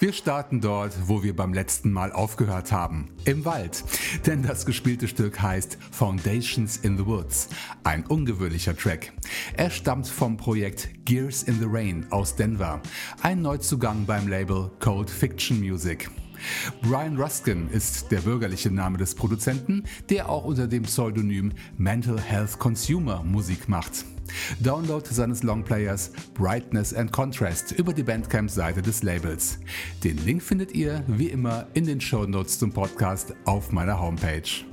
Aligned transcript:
Wir 0.00 0.14
starten 0.14 0.62
dort, 0.62 0.94
wo 1.08 1.22
wir 1.22 1.36
beim 1.36 1.52
letzten 1.52 1.92
Mal 1.92 2.10
aufgehört 2.10 2.72
haben. 2.72 3.10
Im 3.26 3.44
Wald. 3.44 3.84
Denn 4.24 4.42
das 4.42 4.64
gespielte 4.64 5.06
Stück 5.08 5.42
heißt 5.42 5.76
Foundations 5.90 6.78
in 6.78 6.96
the 6.96 7.04
Woods. 7.04 7.50
Ein 7.84 8.06
ungewöhnlicher 8.06 8.74
Track. 8.74 9.12
Er 9.58 9.68
stammt 9.68 10.08
vom 10.08 10.38
Projekt 10.38 10.88
Gears 11.04 11.42
in 11.42 11.60
the 11.60 11.66
Rain 11.68 12.06
aus 12.08 12.34
Denver. 12.34 12.80
Ein 13.20 13.42
Neuzugang 13.42 14.06
beim 14.06 14.26
Label 14.26 14.70
Cold 14.80 15.10
Fiction 15.10 15.60
Music. 15.60 16.08
Brian 16.80 17.20
Ruskin 17.20 17.68
ist 17.68 18.10
der 18.10 18.22
bürgerliche 18.22 18.70
Name 18.70 18.96
des 18.96 19.14
Produzenten, 19.14 19.84
der 20.08 20.30
auch 20.30 20.44
unter 20.44 20.66
dem 20.66 20.84
Pseudonym 20.84 21.52
Mental 21.76 22.18
Health 22.18 22.58
Consumer 22.58 23.22
Musik 23.22 23.68
macht. 23.68 24.06
Download 24.62 25.06
seines 25.06 25.42
Longplayers 25.42 26.12
Brightness 26.34 26.94
and 26.94 27.12
Contrast 27.12 27.72
über 27.72 27.92
die 27.92 28.02
Bandcamp-Seite 28.02 28.82
des 28.82 29.02
Labels. 29.02 29.58
Den 30.04 30.16
Link 30.18 30.42
findet 30.42 30.72
ihr 30.72 31.04
wie 31.06 31.28
immer 31.28 31.66
in 31.74 31.86
den 31.86 32.00
Show 32.00 32.24
Notes 32.24 32.58
zum 32.58 32.72
Podcast 32.72 33.34
auf 33.44 33.72
meiner 33.72 34.00
Homepage. 34.00 34.64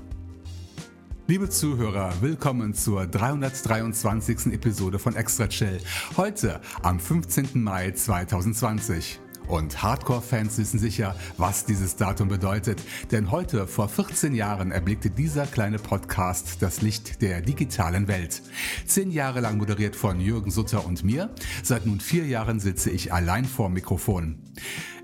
Liebe 1.29 1.49
Zuhörer, 1.49 2.13
willkommen 2.21 2.73
zur 2.73 3.05
323. 3.05 4.53
Episode 4.53 4.97
von 4.97 5.13
Extra 5.15 5.47
Chill. 5.47 5.79
Heute 6.15 6.61
am 6.83 7.01
15. 7.01 7.49
Mai 7.61 7.91
2020. 7.91 9.19
Und 9.47 9.81
Hardcore-Fans 9.81 10.57
wissen 10.57 10.79
sicher, 10.79 11.15
was 11.37 11.65
dieses 11.65 11.95
Datum 11.95 12.27
bedeutet, 12.27 12.81
denn 13.11 13.31
heute 13.31 13.67
vor 13.67 13.87
14 13.87 14.35
Jahren 14.35 14.71
erblickte 14.71 15.09
dieser 15.09 15.45
kleine 15.45 15.79
Podcast 15.79 16.57
das 16.61 16.81
Licht 16.81 17.21
der 17.21 17.41
digitalen 17.41 18.07
Welt. 18.07 18.41
Zehn 18.85 19.11
Jahre 19.11 19.39
lang 19.39 19.57
moderiert 19.57 19.95
von 19.95 20.19
Jürgen 20.19 20.51
Sutter 20.51 20.85
und 20.85 21.03
mir, 21.03 21.29
seit 21.63 21.85
nun 21.85 21.99
vier 21.99 22.25
Jahren 22.25 22.59
sitze 22.59 22.89
ich 22.89 23.13
allein 23.13 23.45
vorm 23.45 23.73
Mikrofon. 23.73 24.37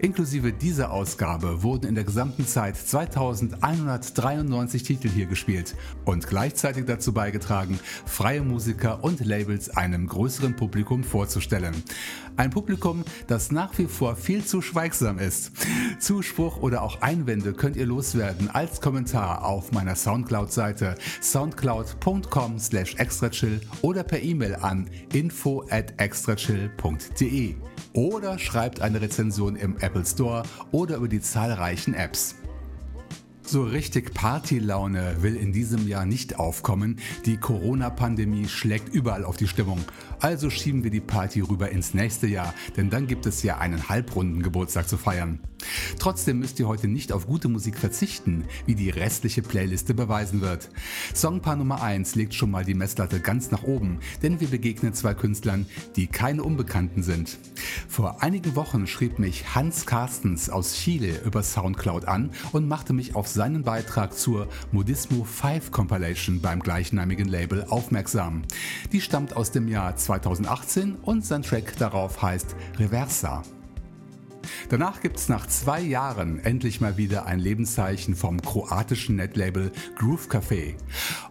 Inklusive 0.04 0.52
dieser 0.52 0.92
Ausgabe 0.92 1.64
wurden 1.64 1.88
in 1.88 1.96
der 1.96 2.04
gesamten 2.04 2.46
Zeit 2.46 2.76
2193 2.76 4.84
Titel 4.84 5.08
hier 5.08 5.28
gespielt 5.28 5.78
und 6.04 6.28
gleichzeitig 6.28 6.84
dazu 6.84 7.14
beigetragen, 7.14 7.80
freie 8.06 8.42
Musiker 8.42 9.02
und 9.02 9.24
Labels 9.24 9.70
einem 9.70 10.08
größeren 10.08 10.58
Publikum 10.58 11.06
vorzustellen. 11.06 11.74
Ein 12.36 12.50
Publikum, 12.50 13.06
das 13.28 13.54
nach 13.54 13.78
wie 13.78 13.86
vor 13.86 14.18
viel 14.18 14.44
zu 14.44 14.62
schweigsam 14.62 15.20
ist. 15.20 15.54
Zuspruch 16.00 16.58
oder 16.58 16.82
auch 16.82 17.02
Einwände 17.02 17.54
könnt 17.54 17.78
ihr 17.78 17.86
loswerden 17.86 18.50
als 18.50 18.82
Kommentar 18.82 19.46
auf 19.46 19.72
meiner 19.72 19.96
Soundcloud-Seite 19.96 20.96
soundcloud.com 21.22 22.60
slash 22.60 22.96
extrachill 22.96 23.62
oder 23.82 24.04
per 24.04 24.22
E-Mail 24.22 24.56
an 24.56 24.90
info 25.14 25.66
at 25.70 25.94
extrachill.de 25.96 27.56
oder 27.94 28.40
schreibt 28.40 28.82
eine 28.82 29.02
Rezension 29.02 29.56
im 29.56 29.78
Apple 29.78 30.06
Store 30.06 30.44
oder 30.72 30.98
über 30.98 31.08
die 31.08 31.22
zahlreichen 31.22 31.94
Apps. 31.94 32.36
So 33.46 33.64
richtig 33.64 34.14
Partylaune 34.14 35.18
will 35.22 35.36
in 35.36 35.52
diesem 35.52 35.88
Jahr 35.88 36.06
nicht 36.06 36.40
aufkommen. 36.40 37.00
Die 37.26 37.38
Corona-Pandemie 37.38 38.48
schlägt 38.48 38.94
überall 38.94 39.26
auf 39.26 39.36
die 39.36 39.48
Stimmung. 39.48 39.80
Also 40.24 40.50
schieben 40.50 40.86
wir 40.86 40.90
die 40.90 41.02
Party 41.02 41.42
rüber 41.42 41.70
ins 41.70 41.94
nächste 41.94 42.28
Jahr, 42.28 42.54
denn 42.78 42.90
dann 42.90 43.08
gibt 43.08 43.26
es 43.26 43.44
ja 43.44 43.58
einen 43.58 43.90
halbrunden 43.90 44.42
Geburtstag 44.42 44.88
zu 44.88 44.96
feiern. 44.96 45.40
Trotzdem 46.00 46.40
müsst 46.40 46.60
ihr 46.60 46.68
heute 46.68 46.88
nicht 46.88 47.12
auf 47.12 47.28
gute 47.28 47.50
Musik 47.50 47.78
verzichten, 47.78 48.46
wie 48.66 48.76
die 48.76 48.90
restliche 48.90 49.42
Playliste 49.42 49.94
beweisen 49.94 50.42
wird. 50.42 50.70
Songpaar 51.14 51.56
Nummer 51.56 51.82
1 51.82 52.16
legt 52.16 52.34
schon 52.34 52.52
mal 52.52 52.66
die 52.66 52.74
Messlatte 52.74 53.20
ganz 53.20 53.52
nach 53.52 53.64
oben, 53.64 54.00
denn 54.22 54.40
wir 54.40 54.48
begegnen 54.48 54.94
zwei 54.94 55.14
Künstlern, 55.14 55.66
die 55.96 56.08
keine 56.08 56.44
Unbekannten 56.44 57.04
sind. 57.04 57.38
Vor 57.88 58.24
einigen 58.24 58.56
Wochen 58.56 58.88
schrieb 58.88 59.20
mich 59.20 59.56
Hans 59.56 59.86
Carstens 59.86 60.50
aus 60.50 60.76
Chile 60.76 61.22
über 61.26 61.44
Soundcloud 61.44 62.06
an 62.06 62.32
und 62.52 62.68
machte 62.68 62.94
mich 62.94 63.16
auf 63.16 63.28
seinen 63.28 63.64
Beitrag 63.64 64.14
zur 64.18 64.48
Modismo 64.72 65.24
5 65.24 65.72
Compilation 65.72 66.42
beim 66.42 66.60
gleichnamigen 66.60 67.28
Label 67.28 67.66
aufmerksam. 67.70 68.44
Die 68.92 69.02
stammt 69.02 69.36
aus 69.36 69.52
dem 69.52 69.68
Jahr 69.68 69.96
2018 70.22 70.96
und 71.02 71.26
sein 71.26 71.42
Track 71.42 71.78
darauf 71.78 72.22
heißt 72.22 72.56
Reversa. 72.78 73.44
Danach 74.70 75.02
gibt 75.02 75.18
es 75.18 75.30
nach 75.30 75.48
zwei 75.48 75.82
Jahren 75.82 76.40
endlich 76.40 76.82
mal 76.82 76.98
wieder 76.98 77.26
ein 77.26 77.40
Lebenszeichen 77.40 78.16
vom 78.16 78.42
kroatischen 78.42 79.16
Netlabel 79.16 79.72
Groove 79.96 80.28
Café. 80.28 80.76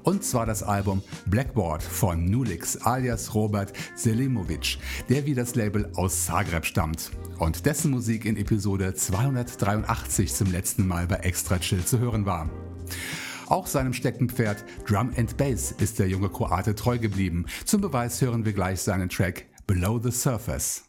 Und 0.02 0.24
zwar 0.24 0.46
das 0.46 0.62
Album 0.62 1.02
Blackboard 1.26 1.82
von 1.82 2.24
Nulix 2.24 2.76
alias 2.78 3.34
Robert 3.34 3.72
Selimovic, 3.94 4.78
der 5.08 5.26
wie 5.26 5.34
das 5.34 5.54
Label 5.54 5.90
aus 5.94 6.26
Zagreb 6.26 6.64
stammt 6.64 7.10
und 7.38 7.66
dessen 7.66 7.90
Musik 7.90 8.24
in 8.24 8.36
Episode 8.36 8.94
283 8.94 10.32
zum 10.32 10.50
letzten 10.50 10.86
Mal 10.86 11.06
bei 11.06 11.16
Extra 11.16 11.58
Chill 11.58 11.84
zu 11.84 11.98
hören 11.98 12.26
war. 12.26 12.48
Auch 13.52 13.66
seinem 13.66 13.92
Steckenpferd 13.92 14.64
Drum 14.88 15.12
and 15.14 15.36
Bass 15.36 15.72
ist 15.72 15.98
der 15.98 16.08
junge 16.08 16.30
Kroate 16.30 16.74
treu 16.74 16.96
geblieben. 16.96 17.44
Zum 17.66 17.82
Beweis 17.82 18.22
hören 18.22 18.46
wir 18.46 18.54
gleich 18.54 18.80
seinen 18.80 19.10
Track 19.10 19.44
Below 19.66 20.00
the 20.02 20.10
Surface. 20.10 20.84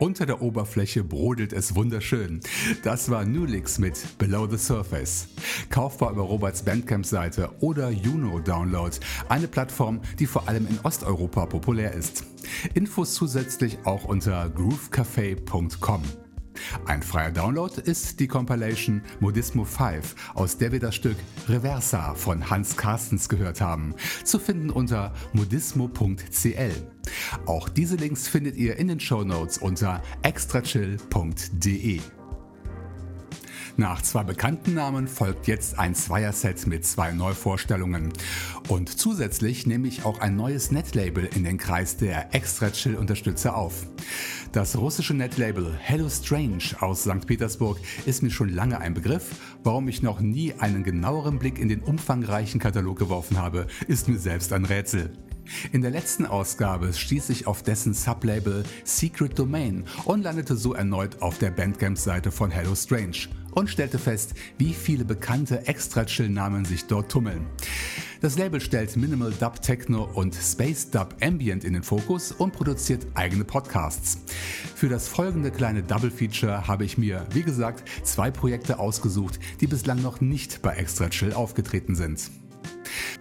Unter 0.00 0.24
der 0.24 0.40
Oberfläche 0.40 1.04
brodelt 1.04 1.52
es 1.52 1.74
wunderschön. 1.74 2.40
Das 2.82 3.10
war 3.10 3.26
Nulix 3.26 3.78
mit 3.78 4.16
Below 4.16 4.48
the 4.50 4.56
Surface. 4.56 5.28
Kaufbar 5.68 6.12
über 6.12 6.22
Roberts 6.22 6.62
Bandcamp-Seite 6.62 7.50
oder 7.60 7.90
Juno 7.90 8.38
Download, 8.40 8.96
eine 9.28 9.46
Plattform, 9.46 10.00
die 10.18 10.24
vor 10.24 10.48
allem 10.48 10.66
in 10.66 10.80
Osteuropa 10.84 11.44
populär 11.44 11.92
ist. 11.92 12.24
Infos 12.72 13.12
zusätzlich 13.12 13.76
auch 13.84 14.06
unter 14.06 14.46
groovecafé.com. 14.46 16.02
Ein 16.86 17.02
freier 17.02 17.30
Download 17.30 17.80
ist 17.80 18.20
die 18.20 18.28
Compilation 18.28 19.02
Modismo 19.20 19.64
5, 19.64 20.14
aus 20.34 20.58
der 20.58 20.72
wir 20.72 20.80
das 20.80 20.94
Stück 20.94 21.16
Reversa 21.48 22.14
von 22.14 22.50
Hans 22.50 22.76
Carstens 22.76 23.28
gehört 23.28 23.60
haben, 23.60 23.94
zu 24.24 24.38
finden 24.38 24.70
unter 24.70 25.12
modismo.cl. 25.32 26.90
Auch 27.46 27.68
diese 27.68 27.96
Links 27.96 28.28
findet 28.28 28.56
ihr 28.56 28.76
in 28.76 28.88
den 28.88 29.00
Show 29.00 29.24
Notes 29.24 29.58
unter 29.58 30.02
extrachill.de. 30.22 32.00
Nach 33.80 34.02
zwei 34.02 34.24
bekannten 34.24 34.74
Namen 34.74 35.08
folgt 35.08 35.46
jetzt 35.46 35.78
ein 35.78 35.94
Zweierset 35.94 36.66
mit 36.66 36.84
zwei 36.84 37.12
Neuvorstellungen. 37.12 38.12
Und 38.68 38.90
zusätzlich 38.90 39.66
nehme 39.66 39.88
ich 39.88 40.04
auch 40.04 40.20
ein 40.20 40.36
neues 40.36 40.70
Netlabel 40.70 41.30
in 41.34 41.44
den 41.44 41.56
Kreis 41.56 41.96
der 41.96 42.34
Extra 42.34 42.70
Chill 42.72 42.94
Unterstützer 42.94 43.56
auf. 43.56 43.86
Das 44.52 44.76
russische 44.76 45.14
Netlabel 45.14 45.74
Hello 45.80 46.10
Strange 46.10 46.62
aus 46.80 47.04
St. 47.04 47.26
Petersburg 47.26 47.78
ist 48.04 48.22
mir 48.22 48.28
schon 48.28 48.50
lange 48.50 48.78
ein 48.80 48.92
Begriff. 48.92 49.30
Warum 49.64 49.88
ich 49.88 50.02
noch 50.02 50.20
nie 50.20 50.52
einen 50.58 50.84
genaueren 50.84 51.38
Blick 51.38 51.58
in 51.58 51.70
den 51.70 51.80
umfangreichen 51.80 52.60
Katalog 52.60 52.98
geworfen 52.98 53.38
habe, 53.38 53.66
ist 53.88 54.08
mir 54.08 54.18
selbst 54.18 54.52
ein 54.52 54.66
Rätsel. 54.66 55.10
In 55.72 55.80
der 55.80 55.90
letzten 55.90 56.26
Ausgabe 56.26 56.92
stieß 56.92 57.30
ich 57.30 57.46
auf 57.46 57.62
dessen 57.62 57.94
Sublabel 57.94 58.62
Secret 58.84 59.38
Domain 59.38 59.84
und 60.04 60.22
landete 60.22 60.54
so 60.54 60.74
erneut 60.74 61.22
auf 61.22 61.38
der 61.38 61.50
Bandcamp-Seite 61.50 62.30
von 62.30 62.50
Hello 62.50 62.74
Strange 62.74 63.28
und 63.52 63.70
stellte 63.70 63.98
fest, 63.98 64.34
wie 64.58 64.72
viele 64.72 65.04
bekannte 65.04 65.66
Extra-Chill-Namen 65.66 66.64
sich 66.64 66.86
dort 66.86 67.10
tummeln. 67.10 67.46
Das 68.20 68.36
Label 68.36 68.60
stellt 68.60 68.96
Minimal 68.96 69.32
Dub 69.32 69.62
Techno 69.62 70.04
und 70.04 70.34
Space 70.34 70.90
Dub 70.90 71.16
Ambient 71.22 71.64
in 71.64 71.72
den 71.72 71.82
Fokus 71.82 72.32
und 72.32 72.52
produziert 72.52 73.06
eigene 73.14 73.44
Podcasts. 73.44 74.18
Für 74.74 74.88
das 74.88 75.08
folgende 75.08 75.50
kleine 75.50 75.82
Double 75.82 76.10
Feature 76.10 76.66
habe 76.66 76.84
ich 76.84 76.98
mir, 76.98 77.26
wie 77.32 77.42
gesagt, 77.42 77.88
zwei 78.02 78.30
Projekte 78.30 78.78
ausgesucht, 78.78 79.40
die 79.60 79.66
bislang 79.66 80.02
noch 80.02 80.20
nicht 80.20 80.60
bei 80.60 80.74
Extra 80.74 81.08
Chill 81.08 81.32
aufgetreten 81.32 81.94
sind. 81.94 82.30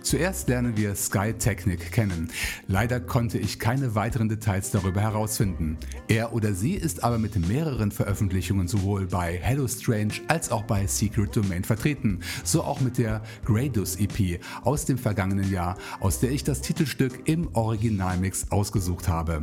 Zuerst 0.01 0.47
lernen 0.47 0.77
wir 0.77 0.95
Sky 0.95 1.33
Technic 1.33 1.91
kennen. 1.91 2.29
Leider 2.67 2.99
konnte 2.99 3.37
ich 3.37 3.59
keine 3.59 3.95
weiteren 3.95 4.29
Details 4.29 4.71
darüber 4.71 5.01
herausfinden. 5.01 5.77
Er 6.07 6.33
oder 6.33 6.53
sie 6.53 6.73
ist 6.73 7.03
aber 7.03 7.17
mit 7.17 7.35
mehreren 7.47 7.91
Veröffentlichungen 7.91 8.67
sowohl 8.67 9.07
bei 9.07 9.37
Hello 9.41 9.67
Strange 9.67 10.13
als 10.27 10.51
auch 10.51 10.63
bei 10.63 10.87
Secret 10.87 11.35
Domain 11.35 11.63
vertreten. 11.63 12.21
So 12.43 12.63
auch 12.63 12.81
mit 12.81 12.97
der 12.97 13.21
Gradus 13.45 13.97
EP 13.97 14.39
aus 14.63 14.85
dem 14.85 14.97
vergangenen 14.97 15.51
Jahr, 15.51 15.77
aus 15.99 16.19
der 16.19 16.31
ich 16.31 16.43
das 16.43 16.61
Titelstück 16.61 17.27
im 17.27 17.53
Originalmix 17.55 18.51
ausgesucht 18.51 19.07
habe. 19.07 19.41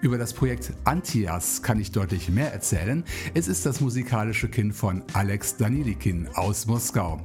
Über 0.00 0.18
das 0.18 0.32
Projekt 0.32 0.72
Antias 0.84 1.62
kann 1.62 1.80
ich 1.80 1.92
deutlich 1.92 2.28
mehr 2.28 2.52
erzählen. 2.52 3.04
Es 3.34 3.48
ist 3.48 3.66
das 3.66 3.80
musikalische 3.80 4.48
Kind 4.48 4.74
von 4.74 5.02
Alex 5.12 5.56
Danilikin 5.56 6.28
aus 6.34 6.66
Moskau. 6.66 7.20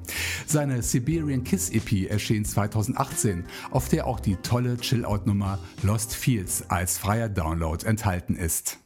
Seine 0.45 0.81
Siberian 0.81 1.43
Kiss 1.43 1.69
EP 1.69 2.09
erschien 2.09 2.45
2018, 2.45 3.45
auf 3.71 3.89
der 3.89 4.07
auch 4.07 4.19
die 4.19 4.35
tolle 4.37 4.77
Chill-Out-Nummer 4.77 5.59
Lost 5.83 6.15
Fields 6.15 6.69
als 6.69 6.97
freier 6.97 7.29
Download 7.29 7.85
enthalten 7.85 8.35
ist. 8.35 8.82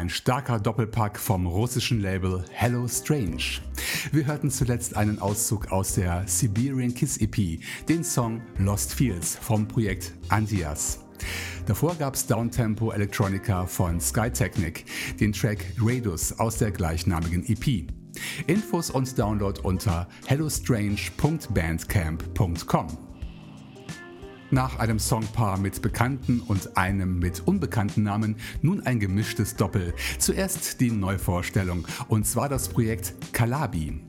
Ein 0.00 0.08
starker 0.08 0.58
Doppelpack 0.58 1.18
vom 1.18 1.46
russischen 1.46 2.00
Label 2.00 2.42
Hello 2.52 2.88
Strange. 2.88 3.60
Wir 4.12 4.24
hörten 4.24 4.50
zuletzt 4.50 4.96
einen 4.96 5.18
Auszug 5.18 5.70
aus 5.72 5.96
der 5.96 6.26
Siberian 6.26 6.94
Kiss 6.94 7.18
EP, 7.18 7.60
den 7.86 8.02
Song 8.02 8.40
Lost 8.56 8.94
Fields 8.94 9.36
vom 9.36 9.68
Projekt 9.68 10.14
Antias. 10.30 11.00
Davor 11.66 11.96
gab's 11.96 12.26
Downtempo 12.26 12.92
Electronica 12.92 13.66
von 13.66 14.00
Skytechnic, 14.00 14.86
den 15.20 15.34
Track 15.34 15.76
Gradus 15.76 16.32
aus 16.38 16.56
der 16.56 16.70
gleichnamigen 16.70 17.44
EP. 17.46 17.86
Infos 18.46 18.88
und 18.88 19.18
Download 19.18 19.60
unter 19.60 20.08
hellostrange.bandcamp.com. 20.24 23.09
Nach 24.52 24.80
einem 24.80 24.98
Songpaar 24.98 25.58
mit 25.58 25.80
bekannten 25.80 26.40
und 26.40 26.76
einem 26.76 27.20
mit 27.20 27.46
unbekannten 27.46 28.02
Namen 28.02 28.36
nun 28.62 28.84
ein 28.84 28.98
gemischtes 28.98 29.54
Doppel. 29.54 29.94
Zuerst 30.18 30.80
die 30.80 30.90
Neuvorstellung 30.90 31.86
und 32.08 32.26
zwar 32.26 32.48
das 32.48 32.68
Projekt 32.68 33.14
Kalabi. 33.32 34.00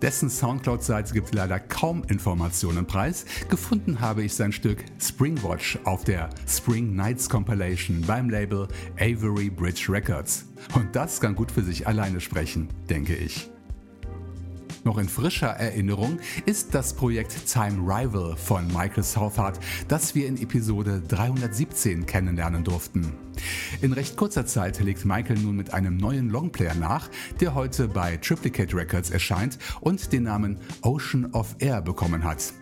Dessen 0.00 0.30
Soundcloud-Seite 0.30 1.12
gibt 1.12 1.34
leider 1.34 1.58
kaum 1.58 2.04
Informationen 2.04 2.86
preis. 2.86 3.24
Gefunden 3.48 4.00
habe 4.00 4.22
ich 4.22 4.34
sein 4.34 4.52
Stück 4.52 4.84
Springwatch 5.00 5.80
auf 5.82 6.04
der 6.04 6.30
Spring 6.46 6.94
Nights 6.94 7.28
Compilation 7.28 8.02
beim 8.02 8.30
Label 8.30 8.68
Avery 9.00 9.50
Bridge 9.50 9.86
Records. 9.88 10.46
Und 10.74 10.94
das 10.94 11.20
kann 11.20 11.34
gut 11.34 11.50
für 11.50 11.62
sich 11.62 11.88
alleine 11.88 12.20
sprechen, 12.20 12.68
denke 12.88 13.16
ich. 13.16 13.50
Noch 14.88 14.96
in 14.96 15.10
frischer 15.10 15.48
Erinnerung 15.48 16.18
ist 16.46 16.74
das 16.74 16.94
Projekt 16.94 17.46
Time 17.46 17.82
Rival 17.82 18.34
von 18.38 18.66
Michael 18.68 19.02
Southard, 19.02 19.60
das 19.86 20.14
wir 20.14 20.26
in 20.26 20.40
Episode 20.40 21.02
317 21.06 22.06
kennenlernen 22.06 22.64
durften. 22.64 23.12
In 23.82 23.92
recht 23.92 24.16
kurzer 24.16 24.46
Zeit 24.46 24.80
legt 24.80 25.04
Michael 25.04 25.40
nun 25.40 25.56
mit 25.56 25.74
einem 25.74 25.98
neuen 25.98 26.30
Longplayer 26.30 26.74
nach, 26.74 27.10
der 27.38 27.54
heute 27.54 27.86
bei 27.86 28.16
Triplicate 28.16 28.74
Records 28.74 29.10
erscheint 29.10 29.58
und 29.82 30.10
den 30.10 30.22
Namen 30.22 30.56
Ocean 30.80 31.34
of 31.34 31.54
Air 31.58 31.82
bekommen 31.82 32.24
hat. 32.24 32.54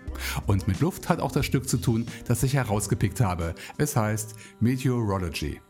Und 0.48 0.66
mit 0.66 0.80
Luft 0.80 1.08
hat 1.08 1.20
auch 1.20 1.30
das 1.30 1.46
Stück 1.46 1.68
zu 1.68 1.76
tun, 1.76 2.08
das 2.26 2.42
ich 2.42 2.54
herausgepickt 2.54 3.20
habe. 3.20 3.54
Es 3.78 3.94
heißt 3.94 4.34
Meteorology. 4.58 5.60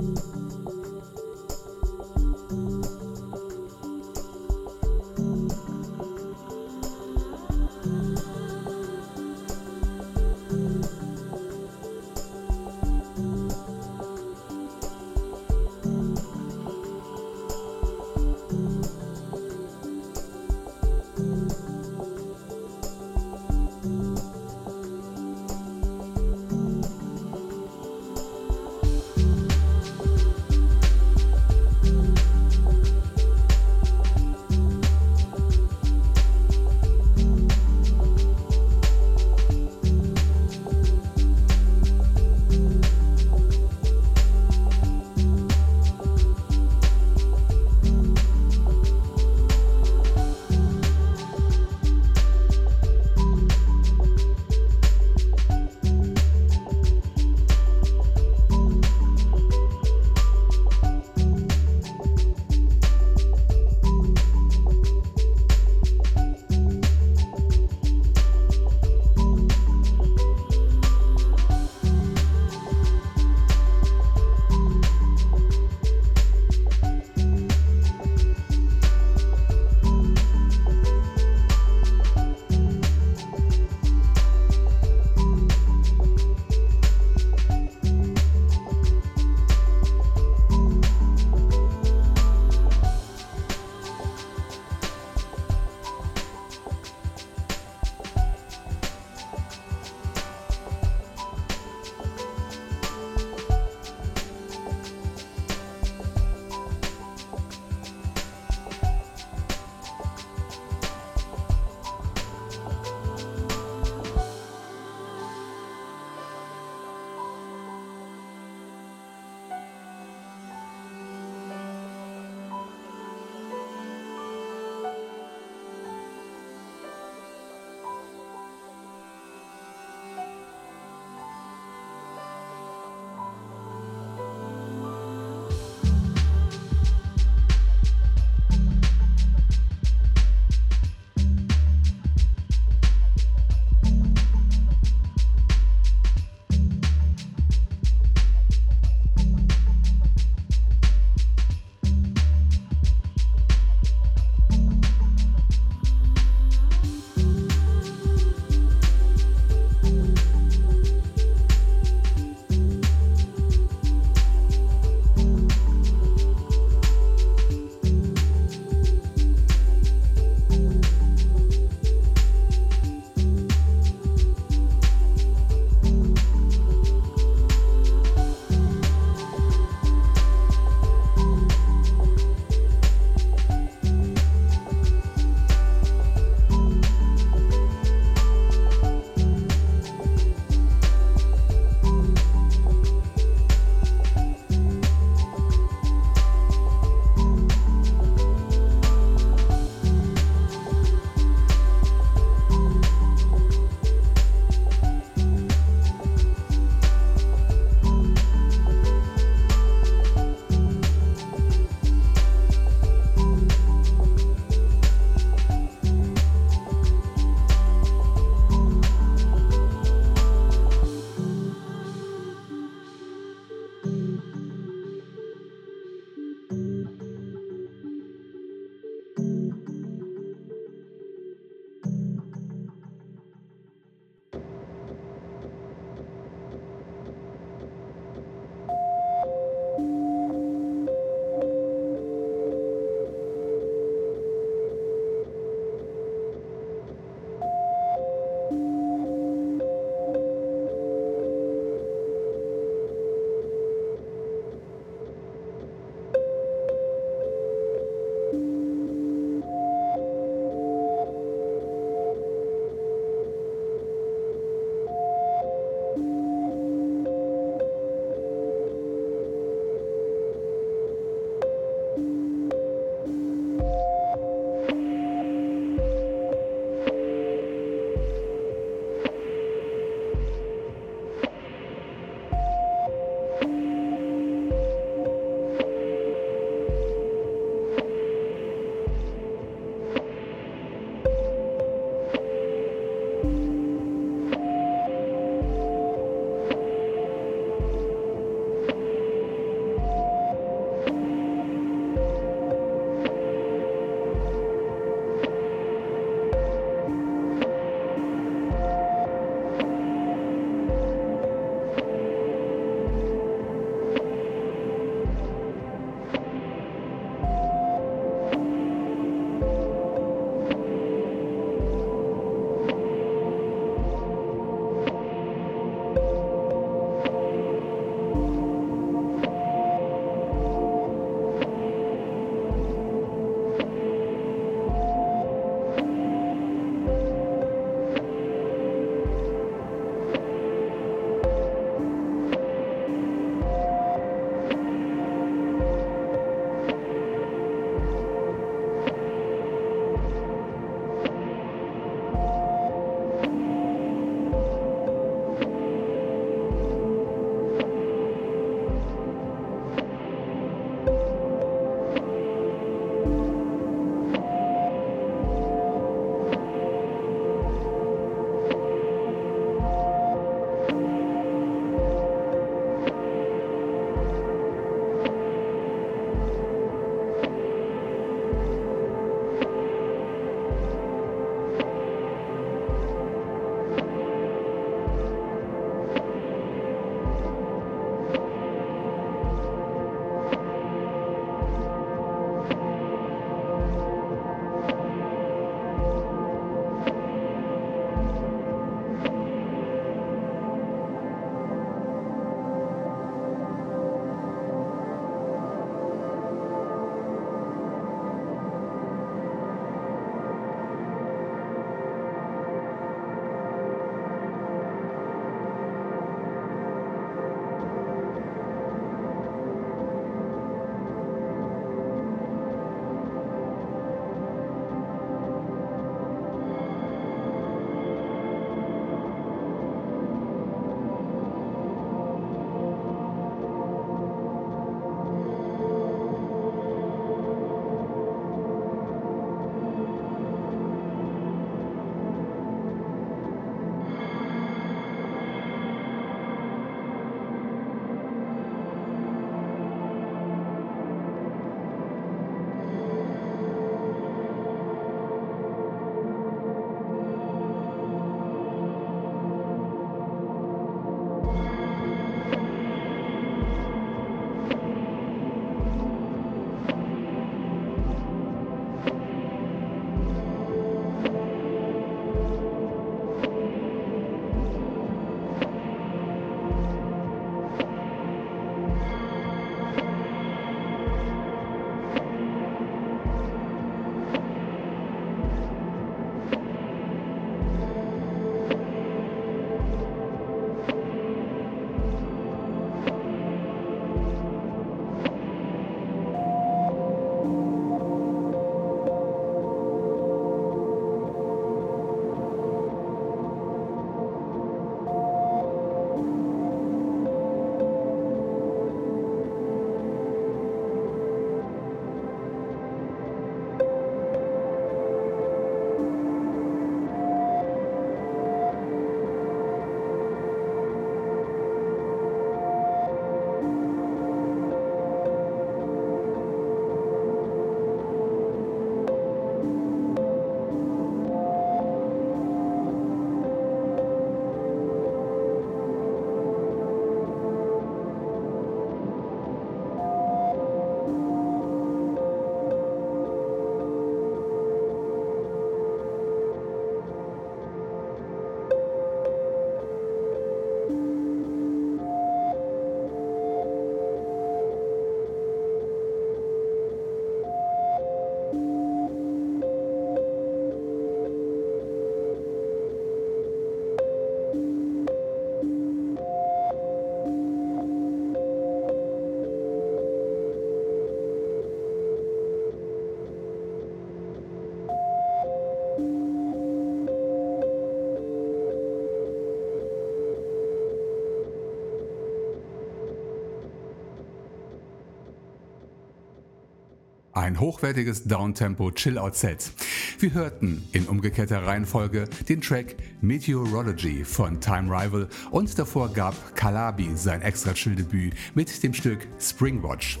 Ein 587.22 587.38
hochwertiges 587.38 588.02
Downtempo 588.02 588.72
Chill-Out-Set. 588.72 589.52
Wir 590.00 590.12
hörten 590.12 590.66
in 590.72 590.86
umgekehrter 590.86 591.46
Reihenfolge 591.46 592.08
den 592.28 592.40
Track 592.40 592.74
Meteorology 593.00 594.04
von 594.04 594.40
Time 594.40 594.68
Rival 594.68 595.08
und 595.30 595.56
davor 595.56 595.92
gab 595.92 596.34
Kalabi 596.34 596.90
sein 596.96 597.22
extra 597.22 597.54
Chill-Debüt 597.54 598.14
mit 598.34 598.62
dem 598.64 598.74
Stück 598.74 599.06
Springwatch. 599.20 600.00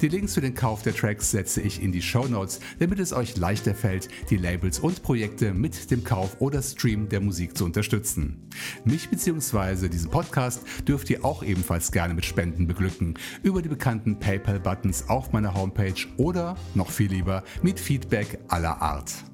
Die 0.00 0.08
Links 0.08 0.34
für 0.34 0.40
den 0.40 0.54
Kauf 0.54 0.82
der 0.82 0.94
Tracks 0.94 1.30
setze 1.30 1.62
ich 1.62 1.80
in 1.80 1.92
die 1.92 2.02
Show 2.02 2.26
Notes, 2.26 2.58
damit 2.80 2.98
es 2.98 3.12
euch 3.12 3.36
leichter 3.36 3.74
fällt, 3.74 4.08
die 4.28 4.36
Labels 4.36 4.80
und 4.80 5.02
Projekte 5.04 5.54
mit 5.54 5.90
dem 5.90 6.02
Kauf 6.02 6.40
oder 6.40 6.60
Stream 6.62 7.08
der 7.08 7.20
Musik 7.20 7.56
zu 7.56 7.64
unterstützen. 7.64 8.48
Mich 8.84 9.08
bzw. 9.08 9.88
diesen 9.88 10.10
Podcast 10.10 10.62
dürft 10.86 11.10
ihr 11.10 11.24
auch 11.24 11.42
ebenfalls 11.42 11.92
gerne 11.92 12.14
mit 12.14 12.24
Spenden 12.24 12.66
beglücken 12.66 13.14
über 13.42 13.62
die 13.62 13.68
bekannten 13.68 14.18
PayPal-Buttons 14.18 15.08
auf 15.08 15.32
meiner 15.32 15.54
Homepage 15.54 16.06
oder 16.16 16.56
noch 16.74 16.90
viel 16.90 17.10
lieber 17.10 17.44
mit 17.62 17.80
Feedback 17.80 18.38
aller 18.48 18.80
Art. 18.80 19.25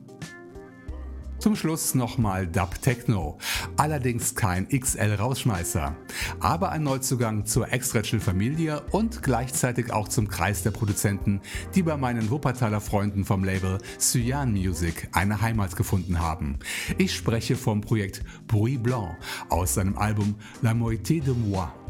Zum 1.42 1.56
Schluss 1.56 1.96
nochmal 1.96 2.46
Dub 2.46 2.80
Techno. 2.82 3.36
Allerdings 3.76 4.36
kein 4.36 4.68
XL-Rausschmeißer, 4.68 5.96
aber 6.38 6.70
ein 6.70 6.84
Neuzugang 6.84 7.46
zur 7.46 7.72
Extra 7.72 8.02
Chill 8.02 8.20
Familie 8.20 8.80
und 8.92 9.24
gleichzeitig 9.24 9.92
auch 9.92 10.06
zum 10.06 10.28
Kreis 10.28 10.62
der 10.62 10.70
Produzenten, 10.70 11.40
die 11.74 11.82
bei 11.82 11.96
meinen 11.96 12.30
Wuppertaler 12.30 12.80
Freunden 12.80 13.24
vom 13.24 13.42
Label 13.42 13.78
Cyan 13.98 14.52
Music 14.52 15.08
eine 15.10 15.40
Heimat 15.40 15.74
gefunden 15.74 16.20
haben. 16.20 16.60
Ich 16.96 17.12
spreche 17.12 17.56
vom 17.56 17.80
Projekt 17.80 18.22
Bruit 18.46 18.80
Blanc 18.80 19.16
aus 19.48 19.74
seinem 19.74 19.98
Album 19.98 20.36
La 20.60 20.74
Moitié 20.74 21.24
de 21.24 21.34
Moi. 21.34 21.81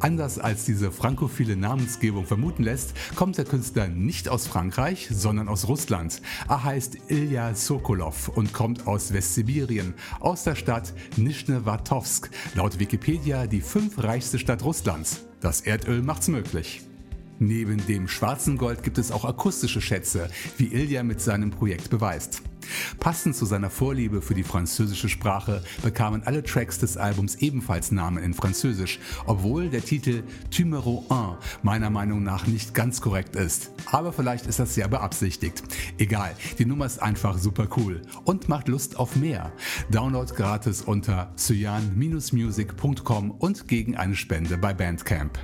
Anders 0.00 0.38
als 0.38 0.64
diese 0.64 0.92
frankophile 0.92 1.56
Namensgebung 1.56 2.26
vermuten 2.26 2.62
lässt, 2.62 2.94
kommt 3.14 3.38
der 3.38 3.44
Künstler 3.44 3.88
nicht 3.88 4.28
aus 4.28 4.46
Frankreich, 4.46 5.08
sondern 5.10 5.48
aus 5.48 5.68
Russland. 5.68 6.22
Er 6.48 6.64
heißt 6.64 6.98
Ilya 7.08 7.54
Sokolov 7.54 8.28
und 8.28 8.52
kommt 8.52 8.86
aus 8.86 9.12
Westsibirien, 9.12 9.94
aus 10.20 10.44
der 10.44 10.54
Stadt 10.54 10.94
Nischnewartowsk, 11.16 12.30
laut 12.54 12.78
Wikipedia 12.78 13.46
die 13.46 13.60
fünfreichste 13.60 14.38
Stadt 14.38 14.64
Russlands. 14.64 15.24
Das 15.40 15.62
Erdöl 15.62 16.02
macht's 16.02 16.28
möglich. 16.28 16.82
Neben 17.38 17.86
dem 17.86 18.06
schwarzen 18.06 18.58
Gold 18.58 18.82
gibt 18.82 18.98
es 18.98 19.10
auch 19.10 19.24
akustische 19.24 19.80
Schätze, 19.80 20.28
wie 20.58 20.66
Ilya 20.66 21.02
mit 21.02 21.22
seinem 21.22 21.50
Projekt 21.50 21.88
beweist. 21.88 22.42
Passend 22.98 23.36
zu 23.36 23.46
seiner 23.46 23.70
Vorliebe 23.70 24.22
für 24.22 24.34
die 24.34 24.42
französische 24.42 25.08
Sprache 25.08 25.62
bekamen 25.82 26.22
alle 26.24 26.42
Tracks 26.42 26.78
des 26.78 26.96
Albums 26.96 27.36
ebenfalls 27.36 27.90
Namen 27.90 28.22
in 28.22 28.34
Französisch, 28.34 28.98
obwohl 29.26 29.68
der 29.68 29.84
Titel 29.84 30.22
Numero 30.58 31.04
1 31.08 31.38
meiner 31.62 31.90
Meinung 31.90 32.22
nach 32.22 32.46
nicht 32.46 32.74
ganz 32.74 33.00
korrekt 33.00 33.34
ist. 33.36 33.72
Aber 33.86 34.12
vielleicht 34.12 34.46
ist 34.46 34.58
das 34.58 34.76
ja 34.76 34.86
beabsichtigt. 34.86 35.62
Egal, 35.98 36.36
die 36.58 36.64
Nummer 36.64 36.86
ist 36.86 37.02
einfach 37.02 37.38
super 37.38 37.66
cool 37.76 38.02
und 38.24 38.48
macht 38.48 38.68
Lust 38.68 38.96
auf 38.98 39.16
mehr. 39.16 39.52
Download 39.90 40.32
gratis 40.32 40.82
unter 40.82 41.34
cyan-music.com 41.36 43.32
und 43.32 43.66
gegen 43.68 43.96
eine 43.96 44.14
Spende 44.14 44.56
bei 44.58 44.72
Bandcamp. 44.74 45.38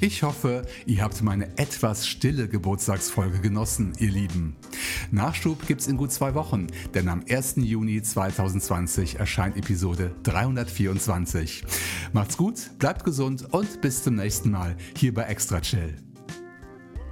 Ich 0.00 0.22
hoffe, 0.22 0.62
ihr 0.86 1.02
habt 1.02 1.22
meine 1.22 1.58
etwas 1.58 2.06
stille 2.06 2.46
Geburtstagsfolge 2.46 3.40
genossen, 3.40 3.94
ihr 3.98 4.12
Lieben. 4.12 4.54
Nachschub 5.10 5.66
gibt's 5.66 5.88
in 5.88 5.96
gut 5.96 6.12
zwei 6.12 6.34
Wochen, 6.34 6.68
denn 6.94 7.08
am 7.08 7.24
1. 7.28 7.56
Juni 7.56 8.00
2020 8.00 9.16
erscheint 9.18 9.56
Episode 9.56 10.14
324. 10.22 11.64
Macht's 12.12 12.36
gut, 12.36 12.78
bleibt 12.78 13.02
gesund 13.02 13.52
und 13.52 13.80
bis 13.80 14.04
zum 14.04 14.14
nächsten 14.14 14.52
Mal 14.52 14.76
hier 14.96 15.12
bei 15.12 15.24
Extra 15.24 15.60
Chill. 15.60 15.96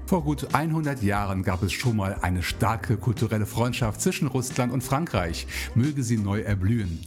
Vor 0.07 0.23
gut 0.23 0.55
100 0.55 1.03
Jahren 1.03 1.43
gab 1.43 1.65
es 1.65 1.73
schon 1.73 1.97
mal 1.97 2.15
eine 2.23 2.45
starke 2.45 2.99
kulturelle 2.99 3.47
Freundschaft 3.47 4.01
zwischen 4.01 4.29
Russland 4.29 4.73
und 4.73 4.85
Frankreich. 4.85 5.49
Möge 5.75 6.05
sie 6.05 6.19
neu 6.19 6.43
erblühen. 6.43 7.01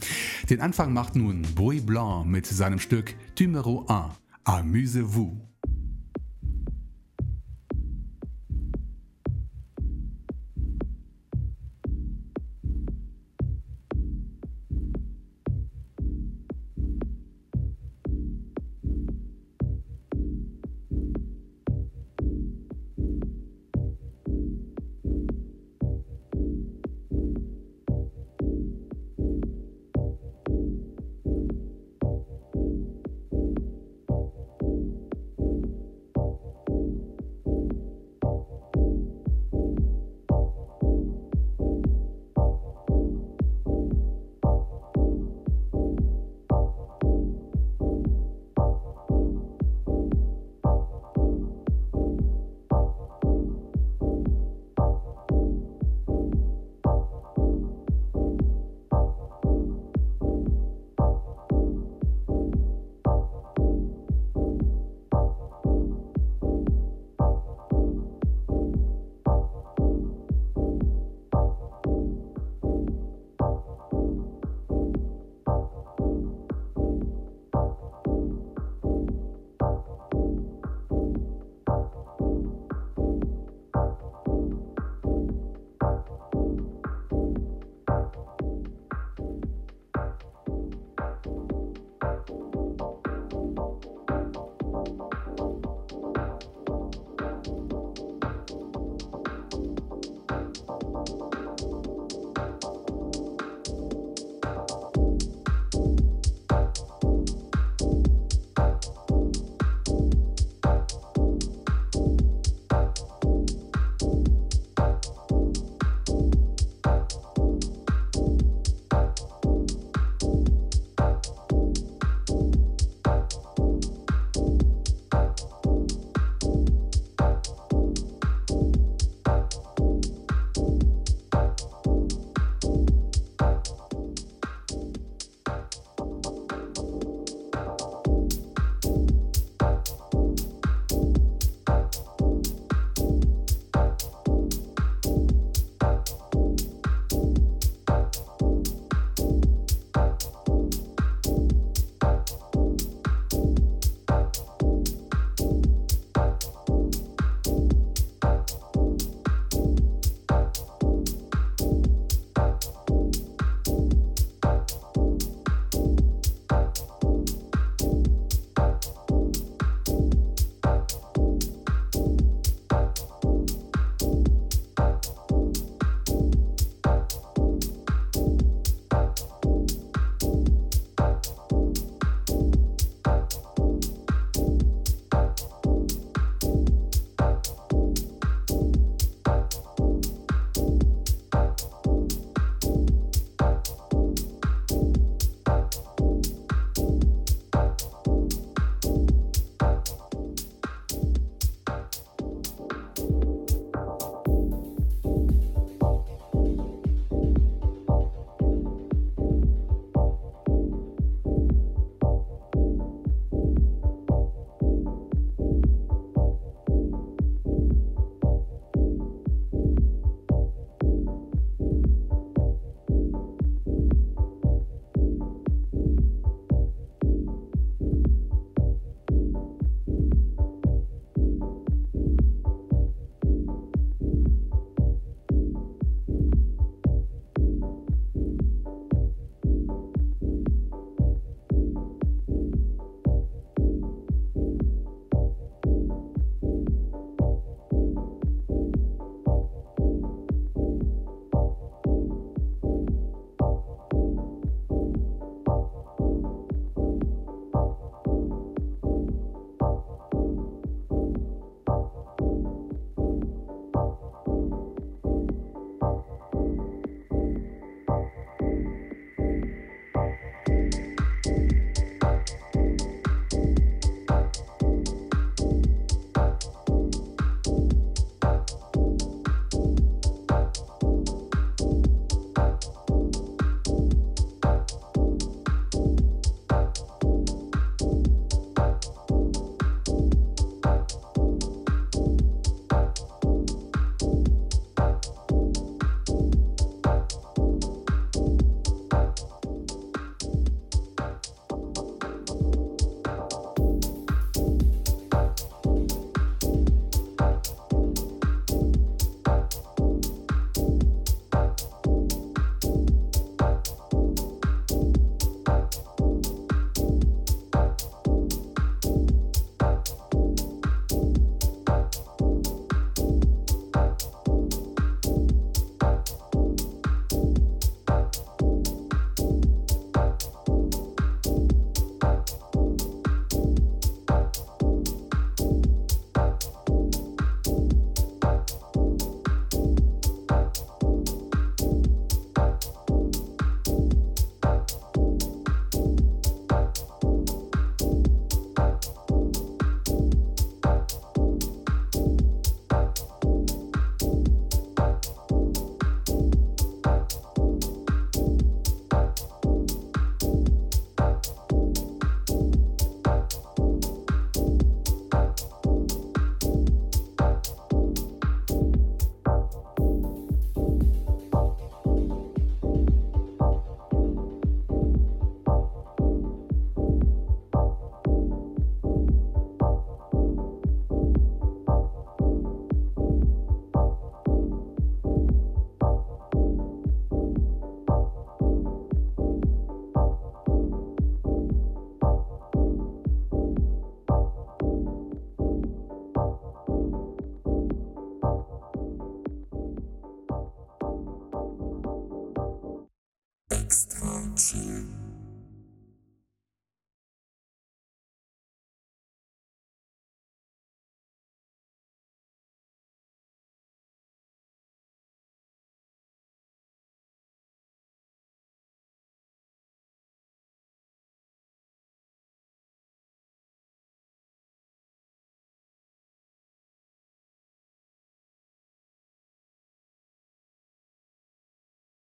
Den 0.50 0.60
Anfang 0.60 0.92
macht 0.92 1.16
nun 1.16 1.40
Bruit 1.54 1.86
Blanc 1.86 2.26
mit 2.26 2.44
seinem 2.44 2.80
Stück 2.80 3.14
Numero 3.38 3.86
1. 3.88 4.12
Amuse-vous. 4.44 5.49